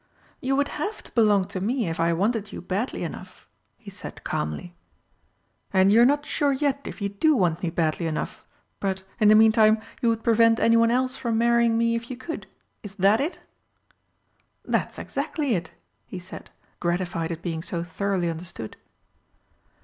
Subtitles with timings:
[0.39, 4.23] "You would have to belong to me, if I wanted you badly enough," he said
[4.23, 4.73] calmly.
[5.71, 8.43] "And you're not sure yet if you do want me badly enough,
[8.79, 12.47] but, in the meantime, you would prevent anyone else from marrying me if you could
[12.81, 13.41] is that it?"
[14.65, 15.71] "That's exactly it!"
[16.07, 16.49] he said,
[16.79, 18.77] gratified at being so thoroughly understood.